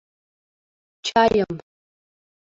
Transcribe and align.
—Чайым... 1.05 1.53